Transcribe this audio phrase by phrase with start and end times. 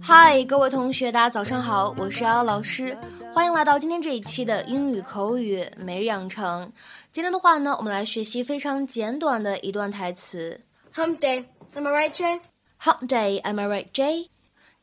[0.00, 2.96] 嗨，各位同学，大家早上好，我是瑶瑶老师，
[3.32, 6.72] 欢迎来到今天这一期的英语口语每日养成。
[7.12, 10.60] 今天的话呢，我们来学习非常简短的一段台词。
[10.94, 11.44] Hump day,
[11.74, 12.40] am I right, Jay?
[12.80, 14.28] Hump day, am I right, Jay?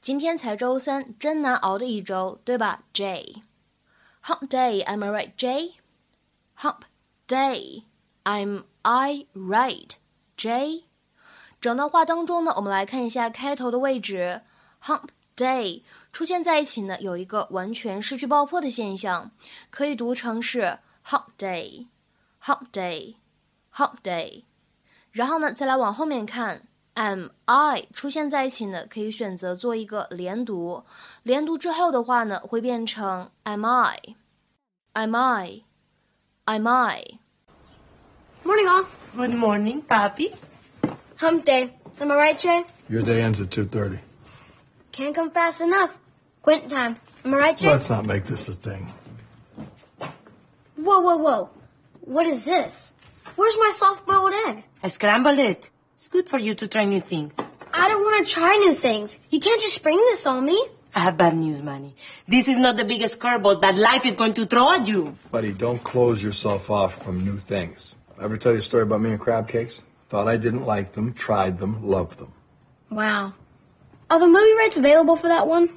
[0.02, 3.42] 今天才周三，真难熬的一周，对吧，Jay?
[4.24, 5.72] Hump day, am I right, Jay?
[6.58, 6.82] Hump
[7.28, 7.84] day,
[8.24, 9.90] am I right,
[10.38, 10.85] Jay?
[11.66, 14.42] 整段话当中呢，我们来看一下开头的位置。
[14.84, 15.82] Hump day
[16.14, 19.32] 出现在一起呢，有一个完全失去爆破的现象，
[19.72, 24.44] 可以读成是 hump day，hump day，hump day。
[25.10, 26.62] 然后呢，再来往后面看
[26.94, 30.84] ，am I 出现在一起呢，可以选择做一个连读，
[31.24, 37.06] 连读之后的话呢，会变成 am I，am I，am I。
[38.44, 38.86] Morning, all.
[39.16, 40.32] Good morning, Papi.
[41.18, 42.64] Hump day, am I right, Jay?
[42.90, 44.00] Your day ends at 2.30.
[44.92, 45.98] Can't come fast enough.
[46.42, 47.70] Quit time, am I right, Jay?
[47.70, 48.92] Let's not make this a thing.
[50.76, 51.50] Whoa, whoa, whoa.
[52.02, 52.94] What is this?
[53.36, 54.64] Where's my soft-boiled egg?
[54.84, 55.70] I scrambled it.
[55.96, 57.38] It's good for you to try new things.
[57.74, 59.18] I don't want to try new things.
[59.30, 60.62] You can't just spring this on me.
[60.94, 61.96] I have bad news, Manny.
[62.28, 65.16] This is not the biggest curveball that life is going to throw at you.
[65.32, 67.96] Buddy, don't close yourself off from new things.
[68.22, 69.82] Ever tell you a story about me and crab cakes?
[70.16, 72.30] Thought I didn't like them, tried them, loved them.
[72.90, 73.34] Wow.
[74.08, 75.72] Are the movie rights available for that one?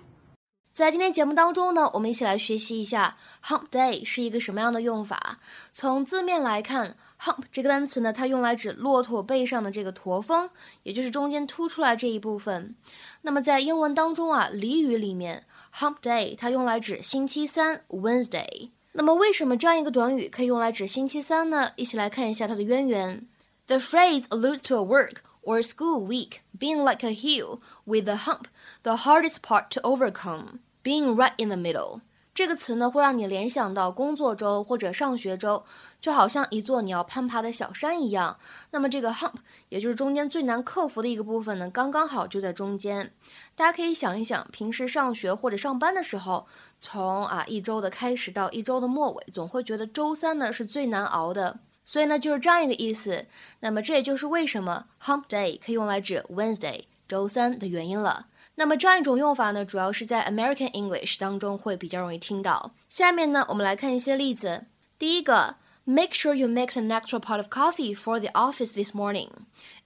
[0.72, 5.40] 在今天节目当中呢，我们一起来学习一下 hump day 是一个什么样的用法。
[5.72, 10.50] 从字面来看，hump 这个单词呢，它用来指骆驼背上的这个驼峰，
[10.84, 12.76] 也就是中间凸出来这一部分。
[13.22, 18.70] 那么在英文当中啊，俚语里面，hump day 它用来指星期三 Wednesday。
[18.92, 21.72] 那么为什么这样一个短语可以用来指星期三呢？
[21.74, 23.26] 一起来看一下它的渊源。
[23.68, 28.46] The phrase alludes to a work or school week being like a hill with a hump,
[28.82, 30.60] the hardest part to overcome.
[30.82, 32.00] Being right in the middle，
[32.34, 35.64] 这个词呢会让你联想到工作周或者上学周，
[36.00, 38.38] 就好像一座你要攀爬的小山一样。
[38.70, 39.34] 那么这个 hump，
[39.68, 43.12] 也就是中间最难克服的一个部分呢，刚刚好就在中间。
[43.54, 46.46] 大家可以想一想，平时上学或者上班的时候，
[46.80, 51.58] 从啊一周的开始到一周的末尾，总会觉得周三呢是最难熬的。
[51.88, 53.24] 所以呢就是这样一个意思。
[53.60, 58.26] 那么这也就是为什么 hump day 可以用来指 Wednesday 周三的原因了。
[58.56, 62.72] 那么这样一种用法呢，主要是在 American English 当中会比较容易听到。
[62.90, 64.66] 下面呢，我们来看一些例子。
[64.98, 65.54] 第一个
[65.84, 69.30] ，Make sure you mix an extra pot of coffee for the office this morning.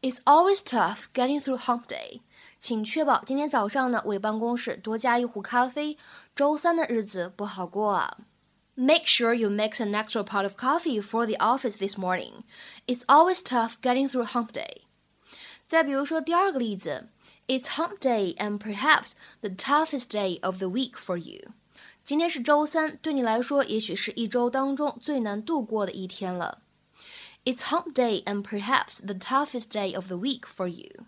[0.00, 2.22] It's always tough getting through hump day.
[2.58, 5.96] 请确保今天早上呢为办公室多加一壶咖啡。
[6.34, 8.16] 周三的日子不好过啊。
[8.75, 12.43] Make sure you mix an extra pot of coffee for the office this morning.
[12.85, 14.83] It's always tough getting through hump day.
[15.67, 17.09] 再比如说第二个例子。
[17.47, 21.53] It's hump day and perhaps the toughest day of the week for you.
[22.03, 26.61] 今天是周三，对你来说也许是一周当中最难度过的一天了。
[27.45, 31.05] It's hump day and perhaps the toughest day of the week for you.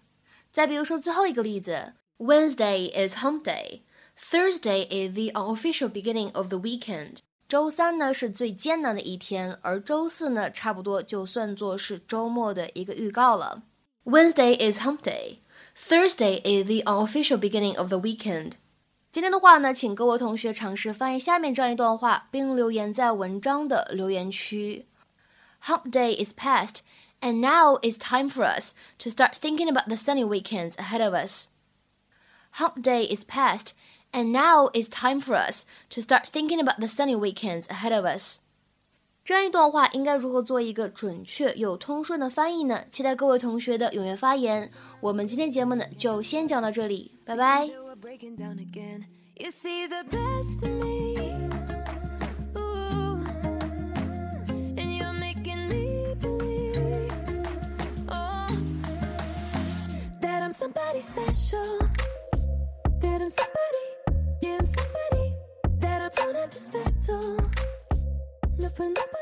[0.52, 3.82] 再比如说最后一个例子，Wednesday is hump day.
[4.18, 7.18] Thursday is the unofficial beginning of the weekend.
[7.54, 13.64] 周三呢是最艰难的一天，而周四呢差不多就算作是周末的一个预告了。
[14.06, 15.40] Wednesday is hump day.
[15.76, 18.54] Thursday is the unofficial beginning of the weekend.
[19.12, 24.86] 今天的话呢，请各位同学尝试翻译下面这样一段话，并留言在文章的留言区。
[25.64, 26.78] Hump day is past,
[27.20, 31.14] and now it's time for us to start thinking about the sunny weekends ahead of
[31.14, 31.48] us.
[32.52, 33.70] Hump day is past,
[34.14, 38.06] and now it's time for us to start thinking about the sunny weekends ahead of
[38.06, 38.40] us.
[39.24, 42.86] 这样一段话应该如何做一个准确又通顺的翻译呢？
[42.90, 44.72] 期待各位同学的踊跃发言。
[45.02, 47.70] 我们今天节目呢就先讲到这里，拜拜。
[60.52, 61.80] Somebody special,
[63.00, 63.63] that I'm somebody,
[68.81, 69.14] open